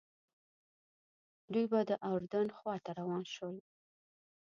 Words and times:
دوی 1.53 1.65
به 1.71 1.79
د 1.89 1.91
اردن 2.11 2.47
خواته 2.57 2.91
روان 2.99 3.23
شول. 3.33 3.55